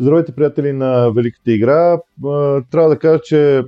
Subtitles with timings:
[0.00, 1.98] Здравейте, приятели на Великата игра.
[2.70, 3.62] Трябва да кажа, че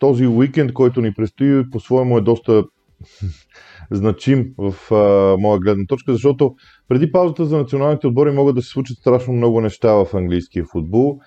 [0.00, 2.64] този уикенд, който ни предстои, по-своему е доста
[3.90, 4.74] значим в
[5.40, 6.54] моя гледна точка, защото
[6.88, 11.18] преди паузата за националните отбори могат да се случат страшно много неща в английския футбол.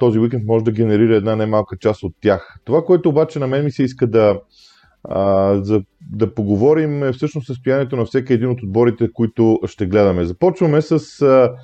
[0.00, 2.56] този уикенд може да генерира една немалка част от тях.
[2.64, 4.40] Това, което обаче на мен ми се иска да,
[5.62, 10.24] за да поговорим е всъщност състоянието на всеки един от отборите, които ще гледаме.
[10.24, 11.54] Започваме с а,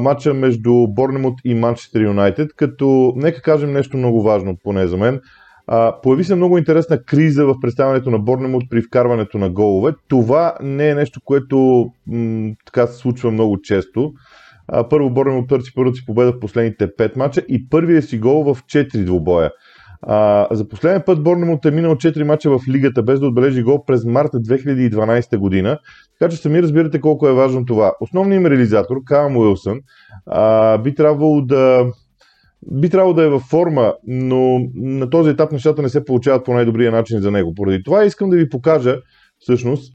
[0.00, 5.20] матча между Борнемут и Манчестър Юнайтед, като нека кажем нещо много важно, поне за мен.
[5.66, 9.92] А, появи се много интересна криза в представянето на Борнемут при вкарването на голове.
[10.08, 14.12] Това не е нещо, което м- така се случва много често.
[14.68, 18.54] А, първо Борнемут търси първата си победа в последните 5 мача и първия си гол
[18.54, 19.50] в 4 двубоя.
[20.02, 23.84] А, за последния път Борнемут е минал 4 мача в лигата без да отбележи гол
[23.84, 25.78] през марта 2012 година.
[26.18, 27.92] Така че сами разбирате колко е важно това.
[28.00, 29.80] Основният им реализатор, Каам Уилсън,
[30.26, 31.86] а, би трябвало да
[32.72, 36.54] би трябвало да е във форма, но на този етап нещата не се получават по
[36.54, 37.54] най-добрия начин за него.
[37.54, 38.96] Поради това искам да ви покажа
[39.38, 39.92] всъщност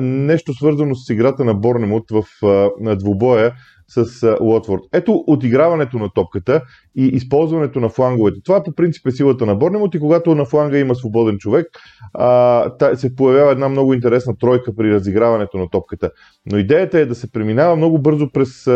[0.00, 3.52] нещо свързано с играта на Борнемут в а, двубоя
[3.88, 4.82] с Уотфорд.
[4.92, 6.60] Ето отиграването на топката
[6.96, 8.40] и използването на фланговете.
[8.44, 11.66] Това по принцип е силата на Борнемот и когато на фланга има свободен човек,
[12.14, 16.10] а, се появява една много интересна тройка при разиграването на топката.
[16.52, 18.68] Но идеята е да се преминава много бързо през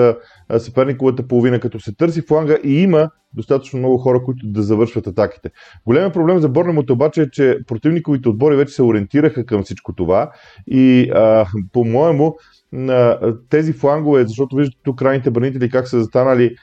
[0.58, 5.50] съперниковата половина, като се търси фланга и има достатъчно много хора, които да завършват атаките.
[5.86, 10.30] Големият проблем за Борнемот обаче е, че противниковите отбори вече се ориентираха към всичко това
[10.66, 12.34] и а, по-моему
[12.72, 16.56] на тези флангове, защото виждате тук крайните бранители как са застанали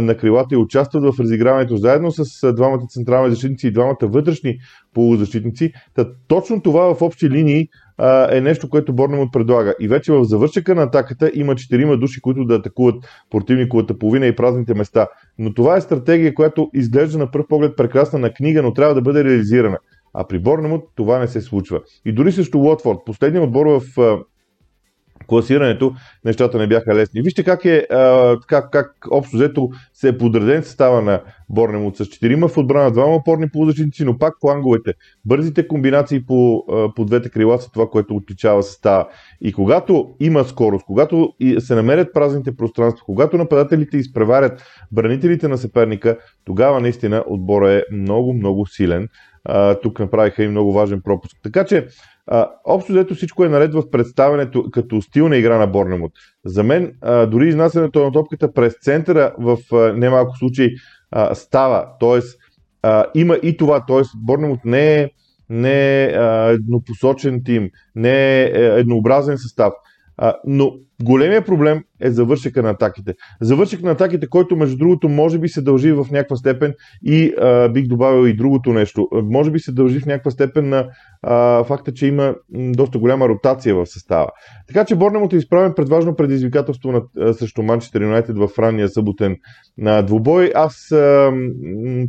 [0.00, 4.58] на крилата и участват в разиграването заедно с двамата централни защитници и двамата вътрешни
[4.94, 5.72] полузащитници.
[5.94, 7.68] Та, точно това в общи линии
[8.30, 9.74] е нещо, което Борнемот предлага.
[9.80, 12.94] И вече в завършека на атаката има четирима души, които да атакуват
[13.30, 15.06] противниковата половина и празните места.
[15.38, 19.02] Но това е стратегия, която изглежда на пръв поглед прекрасна на книга, но трябва да
[19.02, 19.78] бъде реализирана.
[20.14, 21.80] А при Борнемот това не се случва.
[22.04, 23.82] И дори също Уотфорд, последният отбор в
[25.28, 25.94] класирането
[26.24, 27.22] нещата не бяха лесни.
[27.22, 27.86] Вижте как е,
[28.46, 33.14] как, как общо взето се е подреден състава на Борнемут с 4 в отбрана, двама
[33.14, 34.94] опорни полузащитници, но пак планговете,
[35.24, 36.64] бързите комбинации по,
[36.96, 39.08] по двете крила са това, което отличава състава.
[39.40, 44.62] И когато има скорост, когато се намерят празните пространства, когато нападателите изпреварят
[44.92, 49.08] бранителите на съперника, тогава наистина отбора е много, много силен.
[49.82, 51.36] Тук направиха и много важен пропуск.
[51.42, 51.86] Така че
[52.64, 56.12] общо взето всичко е наред в представянето като стил на игра на Борнемут.
[56.44, 60.70] За мен а, дори изнасянето на топката през центъра в а, немалко случаи
[61.10, 61.86] а, става.
[62.82, 63.84] А, има и това.
[63.86, 65.10] Тоест Борнемут не е,
[65.50, 69.72] не е а, еднопосочен тим, не е, е еднообразен състав.
[70.18, 73.14] А, но големия проблем е завършека на атаките.
[73.40, 77.68] Завършек на атаките, който между другото може би се дължи в някаква степен и а,
[77.68, 79.08] бих добавил и другото нещо.
[79.12, 80.88] Може би се дължи в някаква степен на
[81.22, 84.28] а, факта, че има доста голяма ротация в състава.
[84.66, 88.88] Така че Борнемот е изправен пред важно предизвикателство на, а, срещу Манчестър Юнайтед в ранния
[88.88, 89.36] съботен
[89.78, 90.52] на двубой.
[90.54, 91.32] Аз а,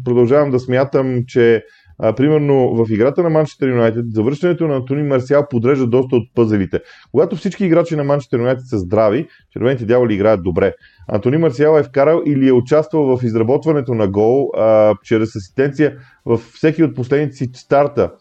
[0.03, 1.63] продължавам да смятам, че
[1.99, 6.79] а, примерно в играта на Манчестър Юнайтед, завършването на Антони Марсиал подрежда доста от пъзелите.
[7.11, 10.73] Когато всички играчи на Манчестър Юнайтед са здрави, червените дяволи играят добре.
[11.07, 16.41] Антони Марсиал е вкарал или е участвал в изработването на гол а, чрез асистенция във
[16.41, 18.11] всеки от последните си старта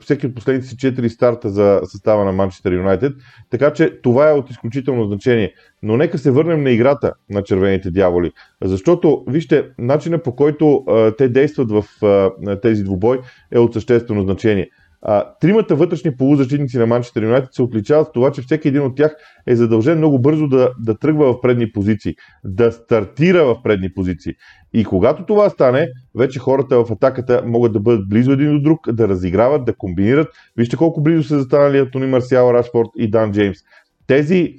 [0.00, 3.12] всеки от последните си 4 старта за състава на Манчестър Юнайтед.
[3.50, 5.54] Така че това е от изключително значение.
[5.82, 8.32] Но нека се върнем на играта на червените дяволи.
[8.64, 13.20] Защото, вижте, начина по който а, те действат в а, тези двубой
[13.52, 14.70] е от съществено значение.
[15.02, 18.96] А, тримата вътрешни полузащитници на Манчестър Юнайтед се отличават с това, че всеки един от
[18.96, 19.14] тях
[19.46, 24.34] е задължен много бързо да, да тръгва в предни позиции, да стартира в предни позиции.
[24.72, 28.92] И когато това стане, вече хората в атаката могат да бъдат близо един до друг,
[28.92, 30.28] да разиграват, да комбинират.
[30.56, 33.58] Вижте колко близо са застанали Антони Марсиал, Рашфорд и Дан Джеймс.
[34.06, 34.54] Тези,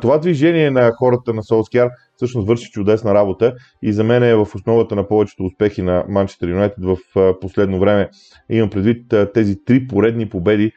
[0.00, 4.48] това движение на хората на Солскияр всъщност върши чудесна работа и за мен е в
[4.54, 6.96] основата на повечето успехи на Манчестър Юнайтед в
[7.40, 8.08] последно време.
[8.50, 10.72] Имам предвид тези три поредни победи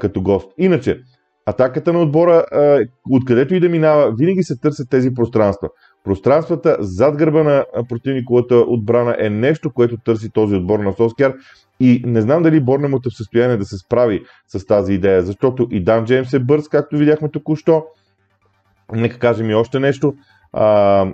[0.00, 0.50] като гост.
[0.58, 1.00] Иначе,
[1.46, 2.44] атаката на отбора,
[3.10, 5.68] откъдето и да минава, винаги се търсят тези пространства.
[6.04, 11.34] Пространствата зад гърба на противниковата отбрана е нещо, което търси този отбор на Соскяр.
[11.80, 15.68] И не знам дали Борнемот е в състояние да се справи с тази идея, защото
[15.70, 17.84] и Дан Джеймс е бърз, както видяхме току-що.
[18.92, 20.14] Нека кажем и още нещо.
[20.52, 21.06] А,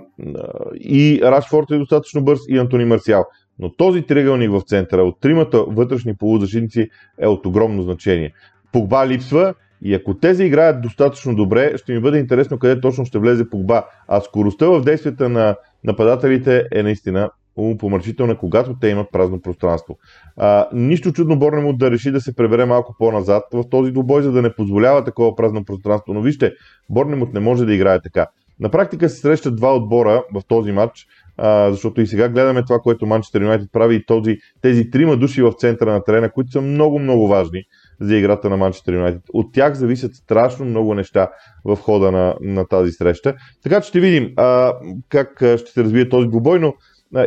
[0.73, 3.25] и Рашфорд е достатъчно бърз и Антони Марсиал.
[3.59, 6.89] Но този триъгълник в центъра от тримата вътрешни полузащитници
[7.19, 8.33] е от огромно значение.
[8.71, 13.19] Погба липсва И ако тези играят достатъчно добре, ще ми бъде интересно къде точно ще
[13.19, 13.83] влезе Погба.
[14.07, 19.97] А скоростта в действията на нападателите е наистина умопомърчителна, когато те имат празно пространство.
[20.37, 24.31] А, нищо чудно му да реши да се пребере малко по-назад в този двубой, за
[24.31, 26.13] да не позволява такова празно пространство.
[26.13, 26.51] Но вижте,
[26.89, 28.27] Борнемут не може да играе така.
[28.59, 31.07] На практика се срещат два отбора в този матч,
[31.37, 35.41] а, защото и сега гледаме това, което Манчестър Юнайтед прави и този, тези трима души
[35.41, 37.63] в центъра на терена, които са много, много важни
[37.99, 39.21] за играта на Манчестър Юнайтед.
[39.33, 41.29] От тях зависят страшно много неща
[41.65, 43.35] в хода на, на тази среща.
[43.63, 44.73] Така че ще видим а,
[45.09, 46.73] как ще се развие този двубой, но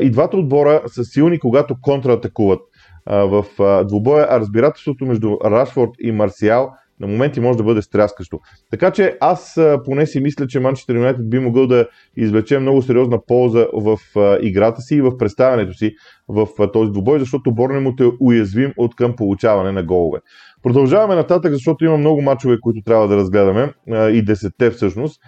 [0.00, 2.60] и двата отбора са силни, когато контратакуват
[3.06, 3.44] в
[3.84, 8.38] двубоя, а разбирателството между Рашфорд и Марсиал на моменти може да бъде стряскащо.
[8.70, 11.86] Така че аз поне си мисля, че Манчестър Юнайтед би могъл да
[12.16, 13.98] извлече много сериозна полза в
[14.40, 15.94] играта си и в представянето си
[16.28, 20.18] в този двубой, защото Борнемут е уязвим от към получаване на голове.
[20.62, 25.20] Продължаваме нататък, защото има много мачове, които трябва да разгледаме и десетте всъщност.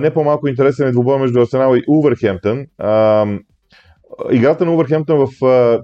[0.00, 2.66] Не по-малко интересен е двубой между Арсенал и Увърхемптън.
[4.30, 5.28] Играта на Увърхемптън в,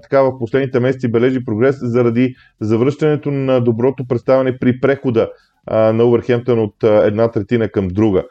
[0.01, 5.29] така, в последните месеци бележи прогрес заради завръщането на доброто представяне при прехода
[5.71, 8.23] на Увърхемптън от една третина към друга.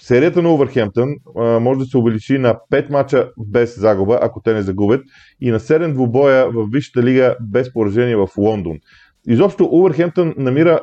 [0.00, 4.62] Серията на Увърхемптън може да се увеличи на 5 мача без загуба, ако те не
[4.62, 5.00] загубят,
[5.40, 8.76] и на 7 двубоя в Висшата лига без поражение в Лондон.
[9.28, 10.80] Изобщо Увърхемптън намира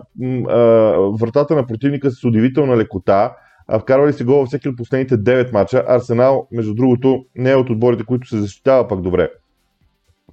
[1.20, 3.32] вратата на противника с удивителна лекота,
[3.72, 5.84] а вкарвали се гол във всеки от последните 9 мача.
[5.88, 9.30] Арсенал, между другото, не е от отборите, които се защитава пак добре.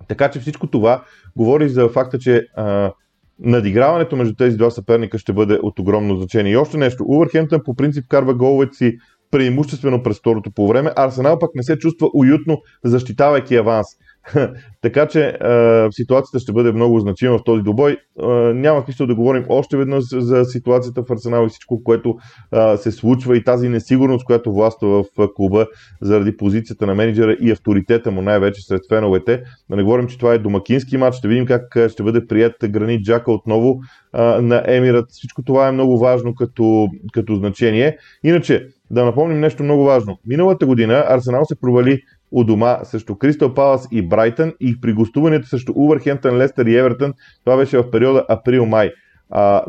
[0.09, 1.05] Така че всичко това
[1.37, 2.93] говори за факта, че а,
[3.38, 6.53] надиграването между тези два съперника ще бъде от огромно значение.
[6.53, 7.05] И още нещо.
[7.09, 8.97] Увърхемптън по принцип карва головете си
[9.31, 10.93] преимуществено през второто по време.
[10.97, 13.87] Арсенал пък не се чувства уютно, защитавайки аванс.
[14.82, 17.93] така че е, ситуацията ще бъде много значима в този добой.
[17.93, 22.17] Е, няма смисъл да говорим още веднъж за ситуацията в Арсенал и всичко, което
[22.52, 25.67] е, се случва и тази несигурност, която властва в клуба
[26.02, 29.43] заради позицията на менеджера и авторитета му най-вече сред феновете.
[29.70, 31.17] Да не говорим, че това е домакински матч.
[31.17, 33.81] Ще видим как ще бъде прият Гранит Джака отново
[34.14, 35.06] е, на Емират.
[35.11, 37.99] Всичко това е много важно като, като значение.
[38.25, 40.19] Иначе, да напомним нещо много важно.
[40.26, 42.00] Миналата година Арсенал се провали
[42.31, 47.14] у дома срещу Кристал Палас и Брайтън и при гостуването срещу Увърхемптън, Лестър и Евертън,
[47.44, 48.90] това беше в периода април-май.
[49.31, 49.64] А,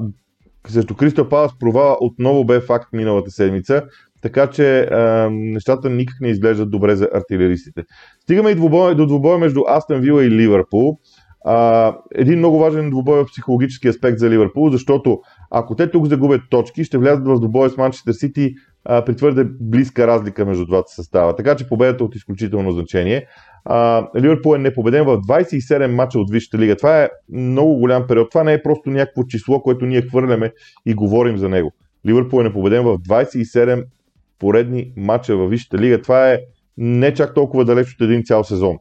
[0.68, 3.84] срещу Кристал Палас провала отново бе факт миналата седмица,
[4.22, 7.84] така че а, нещата никак не изглеждат добре за артилеристите.
[8.22, 11.00] Стигаме и двубой, до двубоя между Астън Вила и Ливърпул.
[11.50, 15.20] А, един много важен двубой в психологически аспект за Ливърпул, защото
[15.52, 18.54] ако те тук загубят точки, ще влязат в двубоя с Манчестър Сити
[19.06, 21.36] при твърде близка разлика между двата състава.
[21.36, 23.26] Така че победата е от изключително значение.
[23.66, 26.76] А, Ливърпул е непобеден в 27 мача от Висшата лига.
[26.76, 28.30] Това е много голям период.
[28.30, 30.52] Това не е просто някакво число, което ние хвърляме
[30.86, 31.72] и говорим за него.
[32.08, 33.84] Ливърпул е непобеден в 27
[34.40, 36.02] поредни мача в Висшата лига.
[36.02, 36.40] Това е
[36.78, 38.78] не чак толкова далеч от един цял сезон.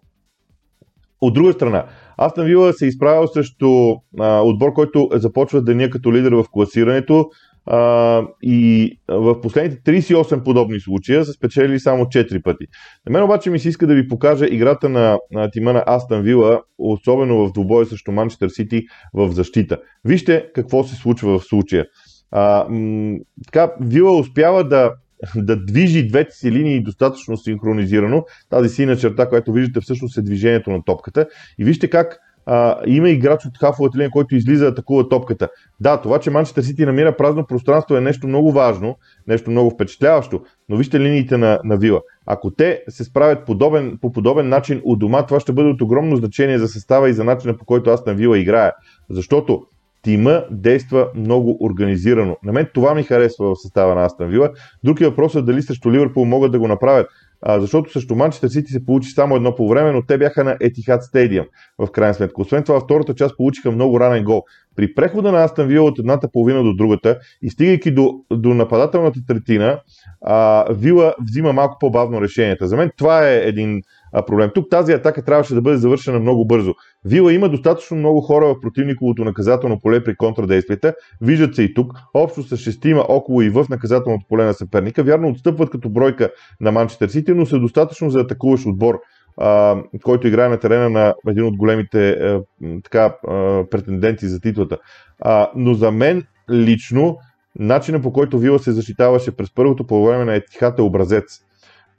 [1.21, 1.85] От друга страна,
[2.19, 7.31] Астан Вила се изправил срещу а, отбор, който започва деня като лидер в класирането
[7.67, 12.67] а, и в последните 38 подобни случая са спечелили само 4 пъти.
[13.07, 16.23] На мен обаче ми се иска да ви покажа играта на, на тима на Астан
[16.23, 18.83] Вила, особено в двубоя срещу Манчестър Сити
[19.15, 19.79] в защита.
[20.05, 21.85] Вижте какво се случва в случая.
[22.31, 24.93] А, м- така, Вила успява да
[25.37, 28.25] да движи двете си линии достатъчно синхронизирано.
[28.51, 31.27] Тази сина черта, която виждате всъщност е движението на топката.
[31.59, 35.49] И вижте как а, има играч от хафовата линия, който излиза да атакува топката.
[35.81, 38.97] Да, това, че Манчестър Сити намира празно пространство е нещо много важно,
[39.29, 42.01] нещо много впечатляващо, но вижте линиите на, на Вила.
[42.27, 46.17] Ако те се справят подобен, по подобен начин у дома, това ще бъде от огромно
[46.17, 48.73] значение за състава и за начина по който аз на Вила играя.
[49.11, 49.67] Защото
[50.07, 52.37] тима действа много организирано.
[52.45, 54.51] На мен това ми харесва в състава на Астан Вила.
[54.85, 57.07] Друг е въпросът дали срещу Ливърпул могат да го направят.
[57.43, 60.57] А, защото срещу Манчестър Сити се получи само едно по време, но те бяха на
[60.61, 61.47] Етихад Стадиум
[61.79, 62.43] в крайна сметка.
[62.43, 64.43] Освен това, втората част получиха много ранен гол.
[64.77, 69.21] При прехода на Астан Вила от едната половина до другата и стигайки до, до нападателната
[69.29, 69.81] третина,
[70.21, 72.67] а, Вила взима малко по-бавно решенията.
[72.67, 73.83] За мен това е един
[74.23, 74.51] проблем.
[74.55, 76.75] Тук тази атака трябваше да бъде завършена много бързо.
[77.05, 80.95] Вила има достатъчно много хора в противниковото наказателно поле при контрадействията.
[81.21, 81.93] Виждат се и тук.
[82.15, 85.03] Общо с шестима около и в наказателното поле на съперника.
[85.03, 86.31] Вярно отстъпват като бройка
[86.61, 89.01] на Манчестър Сити, но са достатъчно за атакуваш отбор
[89.41, 92.43] а, който играе на терена на един от големите а,
[92.85, 94.79] така, а, претенденти за титлата.
[95.21, 97.19] А, но за мен лично,
[97.59, 101.41] начинът по който Вила се защитаваше през първото по време на Етихат е образец.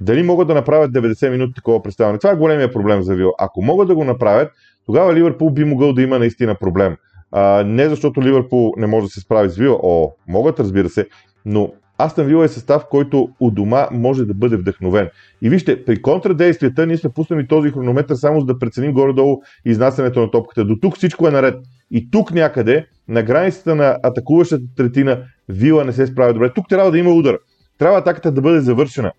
[0.01, 2.17] Дали могат да направят 90 минути такова представяне?
[2.17, 3.31] Това е големия проблем за Вила.
[3.39, 4.51] Ако могат да го направят,
[4.85, 6.95] тогава Ливърпул би могъл да има наистина проблем.
[7.31, 11.07] А, не защото Ливърпул не може да се справи с Вила, о, могат разбира се,
[11.45, 15.09] но Астън Вила е състав, който у дома може да бъде вдъхновен.
[15.41, 20.19] И вижте, при контрадействията ние сме пуснали този хронометър само за да преценим горе-долу изнасянето
[20.19, 20.65] на топката.
[20.65, 21.55] До тук всичко е наред.
[21.91, 26.53] И тук някъде, на границата на атакуващата третина, Вила не се справя добре.
[26.53, 27.37] Тук трябва да има удар.
[27.77, 29.11] Трябва атаката да бъде завършена.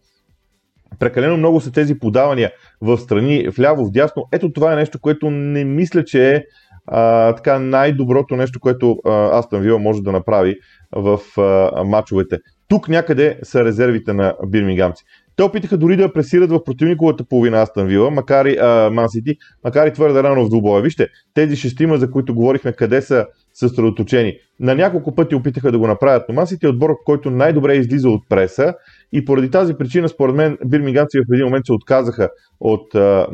[0.98, 4.28] Прекалено много са тези подавания в страни, вляво, вдясно.
[4.32, 6.42] Ето това е нещо, което не мисля, че е
[6.86, 8.98] а, така най-доброто нещо, което
[9.32, 10.56] Астън Вила може да направи
[10.92, 12.38] в а, матчовете.
[12.68, 15.04] Тук някъде са резервите на бирмингамци.
[15.36, 18.56] Те опитаха дори да пресират в противниковата половина Астан Вила, макар и
[18.92, 20.82] Ман Сити, макар и твърде рано в двубоя.
[20.82, 24.34] Вижте, тези шестима, за които говорихме, къде са съсредоточени.
[24.60, 28.08] На няколко пъти опитаха да го направят, но Ман Сити е отбор, който най-добре излиза
[28.08, 28.74] от преса
[29.12, 32.28] и поради тази причина, според мен, бирмиганци в един момент се отказаха
[32.60, 33.26] от а,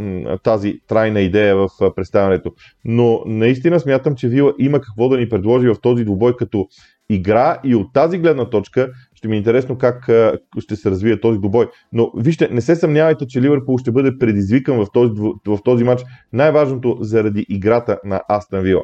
[0.43, 2.52] тази трайна идея в представянето.
[2.85, 6.66] Но наистина смятам, че Вила има какво да ни предложи в този двубой като
[7.11, 10.11] игра и от тази гледна точка ще ми е интересно как
[10.59, 11.69] ще се развие този добой.
[11.93, 15.12] Но вижте, не се съмнявайте, че Ливърпул ще бъде предизвикан в този,
[15.47, 16.02] в този матч.
[16.33, 18.83] Най-важното заради играта на Астан Вила.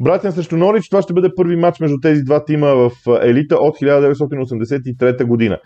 [0.00, 2.90] Братен срещу Норич, това ще бъде първи матч между тези два тима в
[3.22, 5.58] елита от 1983 година.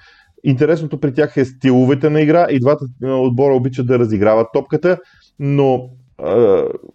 [0.45, 4.99] Интересното при тях е стиловете на игра и двата отбора обичат да разиграват топката,
[5.39, 5.91] но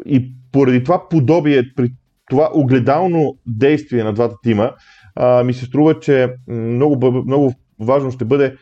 [0.05, 1.89] и поради това подобие, при
[2.29, 4.71] това огледално действие на двата тима,
[5.45, 8.55] ми се струва, че много, много важно ще бъде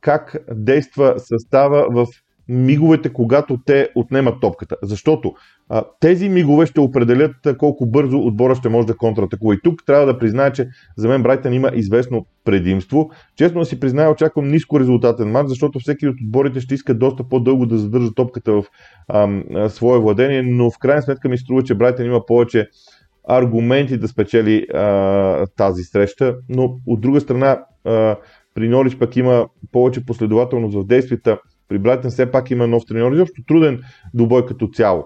[0.00, 2.06] как действа състава в
[2.48, 4.76] миговете, когато те отнемат топката.
[4.82, 5.32] Защото
[5.68, 9.54] а, тези мигове ще определят колко бързо отбора ще може да контратакува.
[9.54, 13.10] И тук трябва да призная, че за мен Брайтън има известно предимство.
[13.36, 17.24] Честно да си призная, очаквам ниско резултатен матч, защото всеки от отборите ще иска доста
[17.24, 18.64] по-дълго да задържа топката в
[19.08, 22.68] а, а, свое владение, но в крайна сметка ми струва, че Брайтън има повече
[23.28, 28.16] аргументи да спечели а, тази среща, но от друга страна а,
[28.54, 31.38] при Норич пък има повече последователност в действията.
[31.68, 33.12] При Брайтън все пак има нов треньор.
[33.12, 33.82] Изобщо труден
[34.14, 35.04] добой като цяло.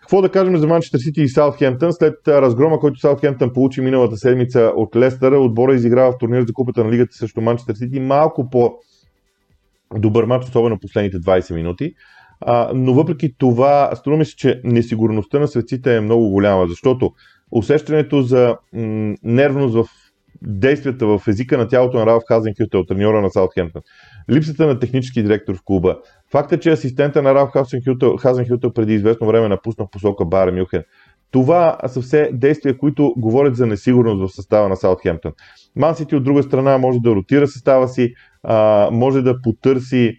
[0.00, 1.92] Какво да кажем за Манчестър Сити и Саутхемптън?
[1.92, 6.84] След разгрома, който Саутхемптън получи миналата седмица от Лестъра, отбора изиграва в турнир за купата
[6.84, 8.74] на лигата срещу Манчестър Сити малко по
[9.98, 11.92] добър матч, особено последните 20 минути.
[12.40, 17.10] А, но въпреки това, струва ми се, че несигурността на светците е много голяма, защото
[17.50, 19.84] усещането за м- нервност в
[20.42, 23.82] действията в езика на тялото на Ралф Хазенхютел, треньора на Саутхемптън,
[24.30, 25.96] липсата на технически директор в клуба,
[26.30, 27.50] факта, че асистента на Ралф
[28.20, 30.84] Хазенхютел преди известно време напусна посока Бар Мюхен,
[31.30, 35.32] това са все действия, които говорят за несигурност в състава на Саутхемптън.
[35.76, 38.14] Мансити от друга страна може да ротира състава си,
[38.92, 40.18] може да потърси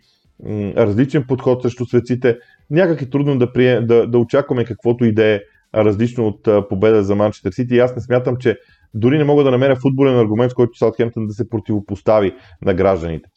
[0.77, 2.37] различен подход срещу светците.
[2.69, 5.39] Някак е трудно да, прие, да, да очакваме каквото и да е
[5.75, 7.79] различно от победа за Манчестър Сити.
[7.79, 8.57] Аз не смятам, че
[8.93, 13.29] дори не мога да намеря футболен аргумент, с който Саутхемптън да се противопостави на гражданите.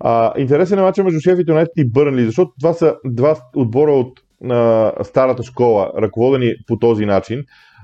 [0.00, 4.20] А, интересен е матча между Шеф и и Бърнли, защото това са два отбора от
[4.50, 7.42] а, старата школа, ръководени по този начин.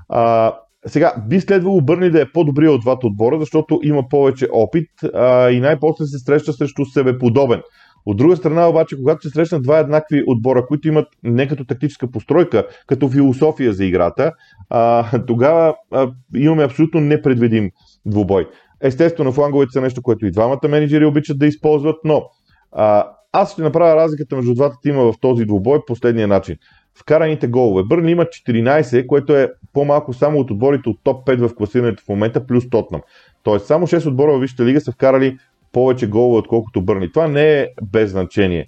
[0.09, 0.53] А,
[0.85, 5.49] сега, би следвало Бърни да е по-добрия от двата отбора, защото има повече опит а,
[5.49, 7.61] и най-после се среща срещу себе подобен.
[8.05, 12.11] От друга страна обаче, когато се срещнат два еднакви отбора, които имат не като тактическа
[12.11, 14.31] постройка, като философия за играта,
[14.69, 17.71] а, тогава а, имаме абсолютно непредвидим
[18.05, 18.47] двубой.
[18.81, 22.23] Естествено, фланговете са нещо, което и двамата менеджери обичат да използват, но
[22.71, 26.57] а, аз ще направя разликата между двата тима в този двубой последния начин.
[26.95, 27.83] Вкараните голове.
[27.83, 32.09] Бърни има 14, което е по-малко само от отборите от топ 5 в класирането в
[32.09, 33.01] момента, плюс Тотнам.
[33.43, 35.37] Тоест само 6 отбора в Висшата лига са вкарали
[35.71, 37.11] повече голове, отколкото Бърни.
[37.11, 38.67] Това не е без значение.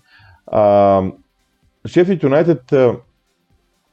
[1.88, 2.74] Шеф Юнайтед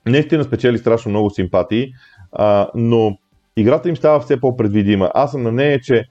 [0.07, 1.93] наистина спечели страшно много симпатии,
[2.33, 3.19] а, но
[3.61, 5.11] играта им става все по-предвидима.
[5.15, 6.05] Аз съм на мнение, че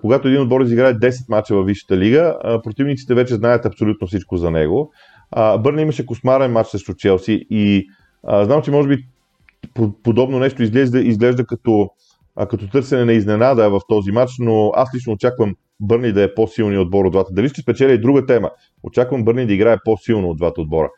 [0.00, 4.50] когато един отбор изиграе 10 мача във Висшата лига, противниците вече знаят абсолютно всичко за
[4.50, 4.92] него.
[5.36, 7.86] Бърни имаше кошмарен матч срещу Челси и
[8.42, 8.96] знам, че може би
[10.02, 11.88] подобно нещо изглежда, изглежда като,
[12.50, 16.82] като търсене на изненада в този матч, но аз лично очаквам Бърни да е по-силният
[16.82, 17.32] отбор от двата.
[17.32, 18.50] Дали ще спечели е друга тема.
[18.82, 20.88] Очаквам Бърни да играе по-силно от двата отбора.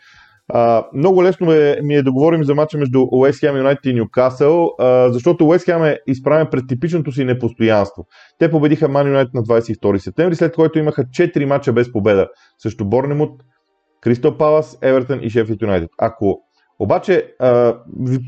[0.48, 3.94] А, много лесно е, ми е да говорим за мача между Уест Хем Юнайтед и
[3.94, 8.06] Ньюкасъл, а, защото Уест Хем е изправен пред типичното си непостоянство.
[8.38, 12.84] Те победиха Ман Юнайтед на 22 септември, след което имаха 4 мача без победа срещу
[12.84, 13.42] Борнемут,
[14.00, 15.90] Кристал Палас, Евертън и Шефът Юнайтед.
[15.98, 16.40] Ако
[16.78, 17.76] обаче, а,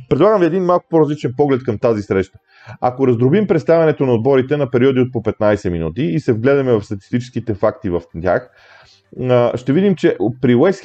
[0.09, 2.39] предлагам ви един малко по-различен поглед към тази среща.
[2.81, 6.85] Ако раздробим представянето на отборите на периоди от по 15 минути и се вгледаме в
[6.85, 8.51] статистическите факти в тях,
[9.55, 10.83] ще видим, че при Уест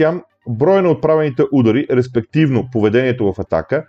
[0.50, 3.86] броя на отправените удари, респективно поведението в атака,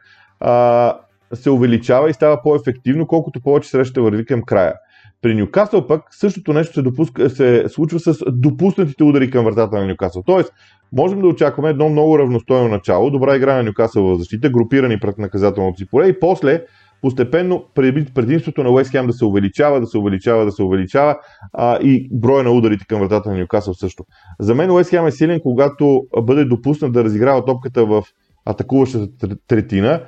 [1.35, 4.75] се увеличава и става по-ефективно, колкото повече среща върви към края.
[5.23, 9.87] При Нюкасъл пък същото нещо се, допуска, се случва с допуснатите удари към вратата на
[9.87, 10.23] Нюкасъл.
[10.23, 10.53] Тоест,
[10.93, 15.19] можем да очакваме едно много равностойно начало, добра игра на Нюкасъл в защита, групирани пред
[15.19, 16.65] наказателното си поле и после
[17.03, 21.17] постепенно предимството на Уест Хем да се увеличава, да се увеличава, да се увеличава
[21.53, 24.05] а, и броя на ударите към вратата на Нюкасъл също.
[24.41, 28.03] За мен Уест Хем е силен, когато бъде допуснат да разиграва топката в
[28.45, 30.03] атакуващата третина,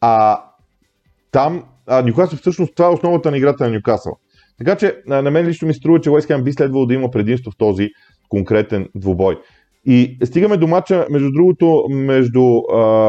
[0.00, 0.42] а
[1.32, 4.12] там а Нюкасъл всъщност това е основата на играта на Нюкасъл.
[4.58, 7.50] Така че на мен лично ми струва, че Уест Хем би следвало да има предимство
[7.50, 7.88] в този
[8.28, 9.38] конкретен двубой.
[9.84, 12.42] И стигаме до мача, между другото, между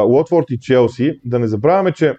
[0.06, 1.20] Лотфорд и Челси.
[1.26, 2.14] Да не забравяме, че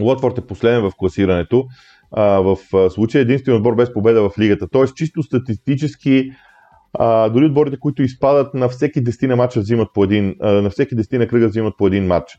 [0.00, 1.64] Лотфорд е последен в класирането.
[2.12, 2.56] А, в
[2.90, 4.68] случая единствен отбор без победа в лигата.
[4.72, 6.30] Тоест, чисто статистически,
[6.98, 10.70] а, дори отборите, които изпадат на всеки 10 на матча взимат по един, а, на
[10.70, 12.38] всеки 10 на кръга взимат по един матч.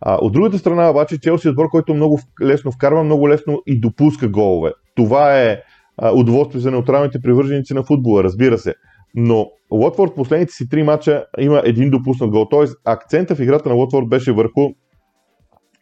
[0.00, 3.80] А, от другата страна обаче Челси е отбор, който много лесно вкарва, много лесно и
[3.80, 4.72] допуска голове.
[4.94, 5.60] Това е
[5.98, 8.74] а, удоволствие за неутралните привърженици на футбола, разбира се.
[9.14, 12.46] Но Лотфорд последните си три мача има един допуснат гол.
[12.50, 14.70] Тоест акцента в играта на Лотфорд беше върху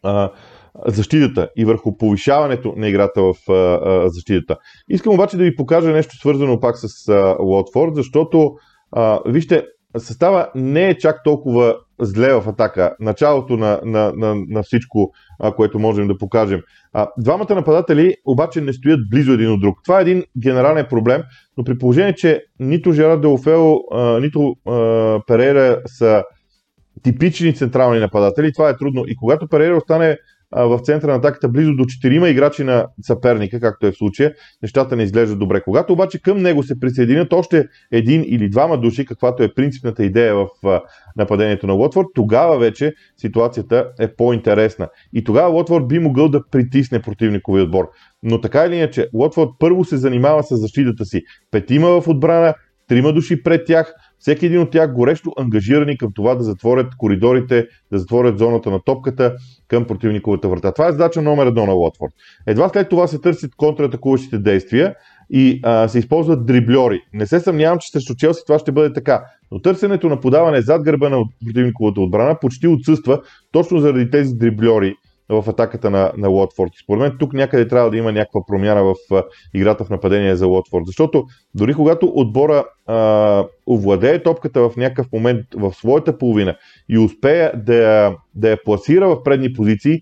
[0.03, 0.31] а,
[0.87, 3.35] защитата и върху повишаването на играта в
[4.09, 4.57] защитата.
[4.89, 6.87] Искам обаче да ви покажа нещо свързано пак с
[7.39, 8.55] Лотфорд, защото
[9.25, 9.63] вижте,
[9.97, 12.95] състава не е чак толкова зле в атака.
[12.99, 16.61] Началото на, на, на, на всичко, а, което можем да покажем.
[16.93, 19.77] А, двамата нападатели обаче не стоят близо един от друг.
[19.83, 21.21] Това е един генерален проблем,
[21.57, 26.23] но при положение, че нито Жерар Делофео, а, нито а, Перейра са
[27.03, 29.03] типични централни нападатели, това е трудно.
[29.07, 30.17] И когато Перейра остане
[30.55, 34.95] в центъра на атаката близо до 4 играчи на съперника, както е в случая, нещата
[34.95, 35.61] не изглеждат добре.
[35.61, 40.35] Когато обаче към него се присъединят още един или двама души, каквато е принципната идея
[40.35, 40.47] в
[41.17, 44.87] нападението на Лотфорд, тогава вече ситуацията е по-интересна.
[45.13, 47.89] И тогава Лотфорд би могъл да притисне противниковия отбор.
[48.23, 51.21] Но така или иначе, Лотфорд първо се занимава с защитата си.
[51.51, 52.53] Петима в отбрана,
[52.87, 57.67] трима души пред тях, всеки един от тях горещо ангажирани към това да затворят коридорите,
[57.91, 59.35] да затворят зоната на топката
[59.67, 60.71] към противниковата врата.
[60.71, 62.13] Това е задача номер едно на Лотфорд.
[62.47, 64.95] Едва след това се търсят контратакуващите действия
[65.29, 67.01] и а, се използват дрибльори.
[67.13, 69.23] Не се съмнявам, че срещу Челси това ще бъде така.
[69.51, 74.95] Но търсенето на подаване зад гърба на противниковата отбрана почти отсъства точно заради тези дрибльори,
[75.29, 76.71] в атаката на, на Лотфорд.
[76.83, 80.47] Според мен тук някъде трябва да има някаква промяна в а, играта в нападение за
[80.47, 81.23] Лотфорд, защото
[81.55, 86.55] дори когато отбора а, овладее топката в някакъв момент в своята половина
[86.89, 90.01] и успее да я, да я пласира в предни позиции,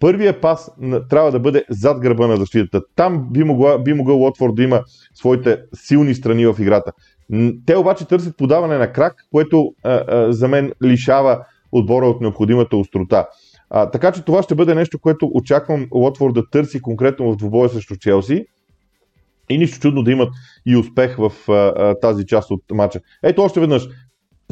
[0.00, 0.70] първият пас
[1.10, 2.80] трябва да бъде зад гърба на защитата.
[2.96, 4.82] Там би, могла, би могъл Лотфорд да има
[5.14, 6.92] своите силни страни в играта.
[7.66, 12.76] Те обаче търсят подаване на крак, което а, а, за мен лишава отбора от необходимата
[12.76, 13.26] острота.
[13.70, 17.68] А, така че това ще бъде нещо, което очаквам Лотфорд да търси конкретно в двубоя
[17.68, 18.44] срещу Челси.
[19.50, 20.28] И нищо чудно да имат
[20.66, 23.00] и успех в а, тази част от матча.
[23.22, 23.88] Ето още веднъж.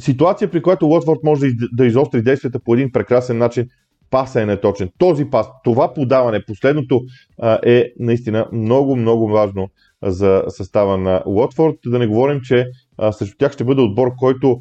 [0.01, 3.69] Ситуация, при която Лотфорд може да, из, да изостри действията по един прекрасен начин,
[4.11, 4.91] паса е неточен.
[4.99, 7.01] Този пас, това подаване, последното
[7.43, 9.69] а, е наистина много, много важно
[10.03, 11.77] за състава на Лотфорд.
[11.87, 12.67] Да не говорим, че
[12.99, 14.61] а, срещу тях ще бъде отбор, който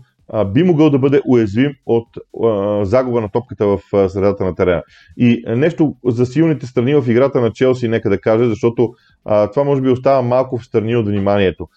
[0.54, 2.08] би могъл да бъде уязвим от
[2.44, 4.84] а, загуба на топката в а, средата на терена.
[5.18, 8.94] И нещо за силните страни в играта на Челси, нека да кажа, защото
[9.26, 11.68] а, това може би остава малко в страни от вниманието.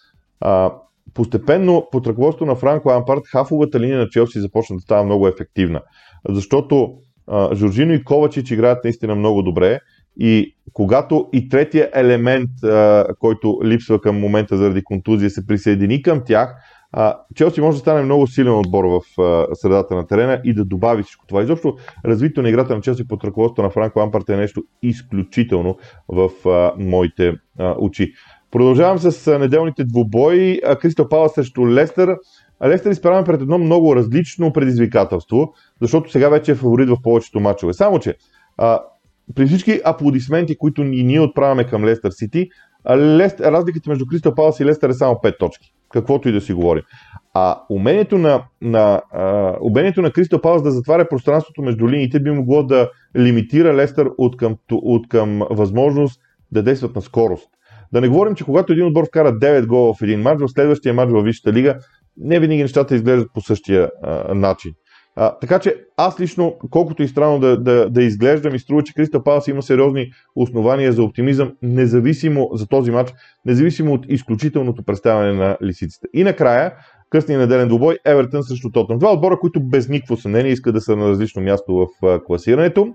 [0.41, 0.73] А,
[1.15, 5.81] постепенно под ръководството на Франко Ампарт хафовата линия на Челси започна да става много ефективна,
[6.29, 6.93] защото
[7.27, 9.81] а, Жоржино и Ковачич играят наистина много добре
[10.21, 16.23] и когато и третия елемент, а, който липсва към момента заради контузия, се присъедини към
[16.27, 16.55] тях,
[16.93, 20.65] а, Челси може да стане много силен отбор в а, средата на терена и да
[20.65, 21.43] добави всичко това.
[21.43, 25.77] Изобщо развитието на играта на Челси под ръководството на Франко Ампарт е нещо изключително
[26.09, 28.13] в а, моите а, очи.
[28.51, 30.61] Продължавам с неделните двубои.
[30.81, 32.17] Кристал Пала срещу Лестър.
[32.67, 37.73] Лестър изправяме пред едно много различно предизвикателство, защото сега вече е фаворит в повечето мачове.
[37.73, 38.15] Само, че
[38.57, 38.81] а,
[39.35, 42.49] при всички аплодисменти, които и ние отправяме към Лестър Сити,
[42.87, 46.83] разликата между Кристал Палас и Лестър е само 5 точки каквото и да си говорим.
[47.35, 52.31] А умението на, на, а, умението на Кристал Палас да затваря пространството между линиите би
[52.31, 56.21] могло да лимитира Лестър от към, от към възможност
[56.53, 57.49] да действат на скорост.
[57.93, 60.95] Да не говорим, че когато един отбор вкара 9 гола в един матч, в следващия
[60.95, 61.79] матч във Висшата лига,
[62.17, 64.73] не винаги нещата изглеждат по същия а, начин.
[65.21, 68.95] А, така че аз лично, колкото и странно да, да, да изглежда, ми струва, че
[68.95, 73.13] Кристал Палас има сериозни основания за оптимизъм, независимо за този матч,
[73.45, 76.07] независимо от изключителното представяне на лисиците.
[76.15, 76.73] И накрая,
[77.11, 78.99] късния неделен двубой, Евертън срещу Тотън.
[78.99, 82.95] Два отбора, които без никакво съмнение искат да са на различно място в класирането.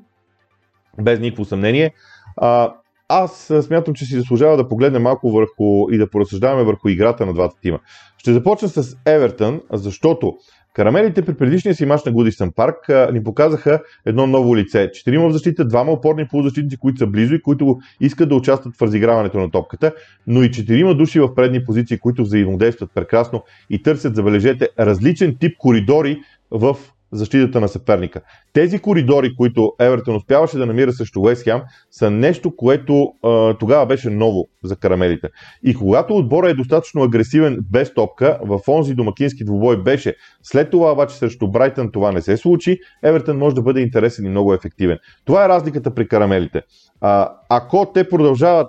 [1.02, 1.94] без никакво съмнение.
[2.38, 2.74] А,
[3.08, 7.34] аз смятам, че си заслужава да погледнем малко върху и да поразсъждаваме върху играта на
[7.34, 7.80] двата тима.
[8.18, 10.34] Ще започна с Евертън, защото
[10.74, 14.92] Карамелите при предишния си мач на Гудисън парк а, ни показаха едно ново лице.
[14.92, 18.82] Четирима в защита, двама опорни полузащитници, които са близо и които искат да участват в
[18.82, 19.94] разиграването на топката,
[20.28, 25.58] но и четирима души в предни позиции, които взаимодействат прекрасно и търсят, забележете, различен тип
[25.58, 26.20] коридори
[26.52, 26.78] в
[27.14, 28.22] защитата на съперника.
[28.54, 31.48] Тези коридори, които Евертон успяваше да намира срещу Уест
[31.92, 35.30] са нещо, което а, тогава беше ново за карамелите.
[35.64, 40.16] И когато отбора е достатъчно агресивен без топка, в онзи домакински двубой беше.
[40.44, 44.30] След това обаче срещу Брайтън това не се случи, Евертон може да бъде интересен и
[44.30, 44.98] много ефективен.
[45.26, 46.62] Това е разликата при карамелите.
[47.02, 48.68] А, ако те продължават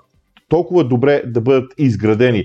[0.49, 2.45] толкова добре да бъдат изградени,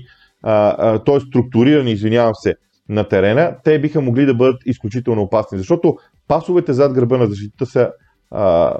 [1.06, 1.20] т.е.
[1.20, 2.54] структурирани, извинявам се,
[2.90, 5.96] на терена, те биха могли да бъдат изключително опасни, защото
[6.28, 7.90] пасовете зад гърба на защитата са,
[8.30, 8.74] а,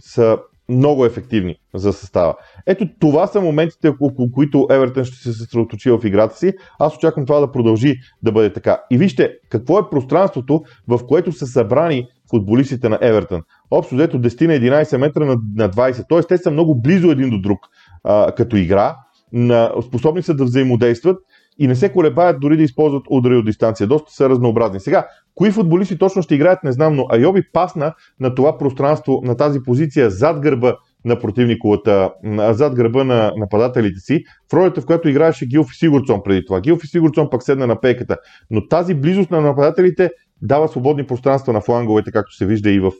[0.00, 0.38] са
[0.68, 2.34] много ефективни за състава.
[2.66, 6.52] Ето това са моментите, около които Евертън ще се съсредоточи в играта си.
[6.78, 8.78] Аз очаквам това да продължи да бъде така.
[8.90, 13.42] И вижте какво е пространството, в което са събрани футболистите на Евертън.
[13.70, 16.04] Общо взето 10 на 11 метра на, на 20.
[16.08, 17.58] Тоест те са много близо един до друг
[18.04, 18.96] а, като игра.
[19.32, 21.18] На, способни са да взаимодействат
[21.58, 23.86] и не се колебаят дори да използват удари от дистанция.
[23.86, 24.80] Доста са разнообразни.
[24.80, 29.36] Сега, кои футболисти точно ще играят, не знам, но Айоби пасна на това пространство, на
[29.36, 32.10] тази позиция зад гърба на противниковата,
[32.50, 36.60] зад гърба на нападателите си, в ролята, в която играеше Гилфи Сигурцон преди това.
[36.60, 38.16] Гилфи Сигурцон пък седна на пейката.
[38.50, 40.10] Но тази близост на нападателите
[40.44, 42.92] дава свободни пространства на фланговете, както се вижда и в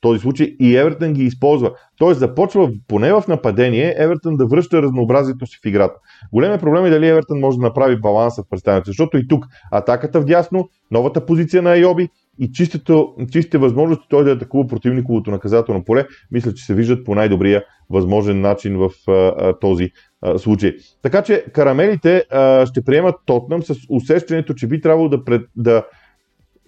[0.00, 1.72] този случай, и Евертън ги използва.
[1.98, 5.94] Тоест започва поне в нападение Евертън да връща разнообразието си в играта.
[6.32, 10.20] Големият проблем е дали Евертън може да направи баланса в представянето, защото и тук атаката
[10.20, 16.06] вдясно, новата позиция на Айоби и чистото, чистите възможности той да атакува противниковото наказателно поле,
[16.30, 19.90] мисля, че се виждат по най-добрия възможен начин в а, а, този
[20.36, 20.76] случай.
[21.02, 25.84] Така че карамелите а, ще приемат Тотнам с усещането, че би трябвало да, пред, да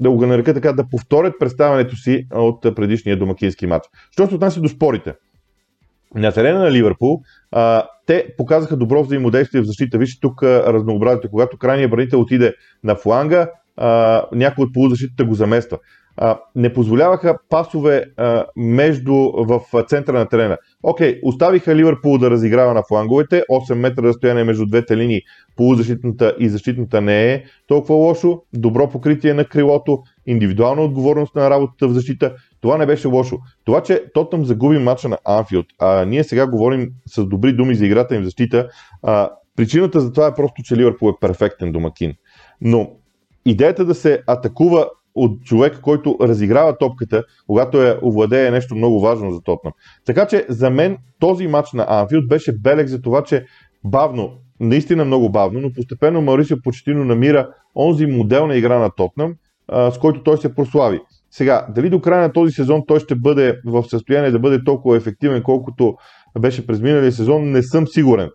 [0.00, 3.84] да го нарека така, да повторят представянето си от предишния домакински матч.
[4.10, 5.14] Що се отнася до спорите?
[6.14, 9.98] На терена на Ливърпул а, те показаха добро взаимодействие в защита.
[9.98, 11.30] Вижте тук разнообразието.
[11.30, 12.54] Когато крайният бранител отиде
[12.84, 15.78] на фланга, а, някой от полузащитата го замества
[16.54, 20.58] не позволяваха пасове а, между в центъра на терена.
[20.82, 25.22] Окей, оставиха Ливърпул да разиграва на фланговете, 8 метра разстояние между двете линии,
[25.56, 31.88] полузащитната и защитната не е толкова лошо, добро покритие на крилото, индивидуална отговорност на работата
[31.88, 33.38] в защита, това не беше лошо.
[33.64, 37.86] Това, че Тотъм загуби матча на Анфилд, а ние сега говорим с добри думи за
[37.86, 38.68] играта им в защита,
[39.02, 42.14] а, причината за това е просто, че Ливърпул е перфектен домакин.
[42.60, 42.90] Но
[43.44, 49.30] идеята да се атакува от човек, който разиграва топката, когато я овладее нещо много важно
[49.30, 49.72] за Тотнам.
[50.06, 53.44] Така че за мен този матч на Анфилд беше белег за това, че
[53.84, 59.34] бавно, наистина много бавно, но постепенно Марисио Почетино намира онзи модел на игра на Тотнам,
[59.72, 61.00] с който той се прослави.
[61.30, 64.96] Сега, дали до края на този сезон той ще бъде в състояние да бъде толкова
[64.96, 65.94] ефективен, колкото
[66.40, 68.30] беше през миналия сезон, не съм сигурен.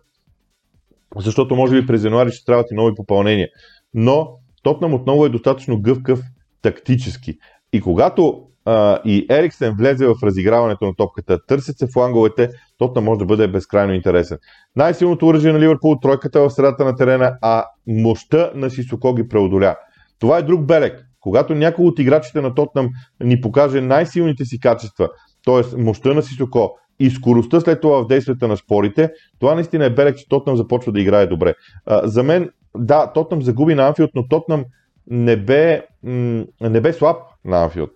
[1.16, 3.48] Защото може би през януари ще трябват и нови попълнения.
[3.94, 4.28] Но
[4.62, 6.20] Тотнам отново е достатъчно гъвкав
[6.62, 7.38] тактически.
[7.72, 13.18] И когато а, и Ериксен влезе в разиграването на топката, търсят се фланговете, тотна може
[13.18, 14.38] да бъде безкрайно интересен.
[14.76, 19.76] Най-силното оръжие на Ливърпул, тройката в средата на терена, а мощта на Сисоко ги преодоля.
[20.18, 21.06] Това е друг белег.
[21.20, 22.88] Когато някой от играчите на Тотнам
[23.24, 25.08] ни покаже най-силните си качества,
[25.44, 25.76] т.е.
[25.76, 30.16] мощта на Сисоко и скоростта след това в действията на спорите, това наистина е белег,
[30.16, 31.54] че Тотнам започва да играе добре.
[31.86, 34.64] А, за мен, да, Тотнам загуби на Анфилд, но Тотнам
[35.10, 35.86] не бе,
[36.60, 37.90] не бе слаб на Анфилд.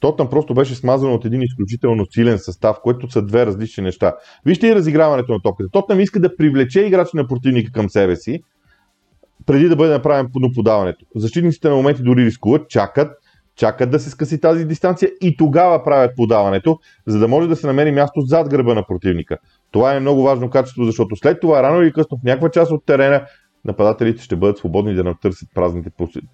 [0.00, 4.16] Тотнам просто беше смазан от един изключително силен състав, което са две различни неща.
[4.46, 5.70] Вижте и разиграването на топката.
[5.72, 8.40] Тотнам иска да привлече играчи на противника към себе си,
[9.46, 11.06] преди да бъде направено подаването.
[11.16, 13.12] Защитниците на моменти дори рискуват, чакат,
[13.56, 17.66] чакат да се скъси тази дистанция и тогава правят подаването, за да може да се
[17.66, 19.38] намери място зад гърба на противника.
[19.70, 22.86] Това е много важно качество, защото след това рано или късно в някаква част от
[22.86, 23.26] терена
[23.64, 25.90] нападателите ще бъдат свободни да натърсят празните,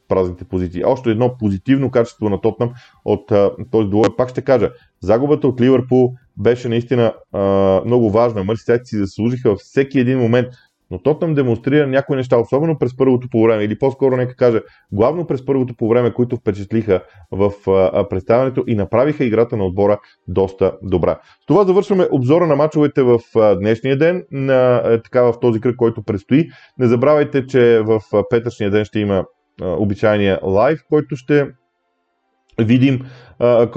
[0.09, 0.85] празните позиции.
[0.85, 2.73] Още едно позитивно качество на Тотнам
[3.05, 4.17] от а, този двой.
[4.17, 7.41] Пак ще кажа, загубата от Ливърпул беше наистина а,
[7.85, 8.45] много важна.
[8.45, 10.49] Мърситайте си заслужиха във всеки един момент
[10.91, 15.27] но Тотнам демонстрира някои неща, особено през първото по време, или по-скоро нека кажа, главно
[15.27, 17.53] през първото по време, които впечатлиха в
[18.11, 21.19] представянето и направиха играта на отбора доста добра.
[21.43, 23.19] С това завършваме обзора на мачовете в
[23.61, 26.49] днешния ден, на, е, така в този кръг, който предстои.
[26.79, 29.25] Не забравяйте, че в петъчния ден ще има
[29.63, 31.47] обичайния лайв, който ще
[32.59, 33.01] видим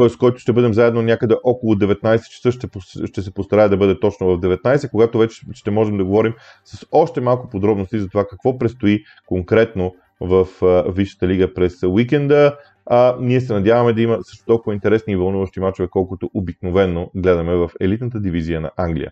[0.10, 2.52] с който ще бъдем заедно някъде около 19 часа.
[2.52, 2.68] Ще,
[3.08, 6.34] ще се постарая да бъде точно в 19, когато вече ще можем да говорим
[6.66, 10.48] с още малко подробности за това какво предстои конкретно в
[10.94, 12.58] Висшата лига през уикенда.
[12.86, 17.56] А, ние се надяваме да има също толкова интересни и вълнуващи мачове, колкото обикновенно гледаме
[17.56, 19.12] в елитната дивизия на Англия.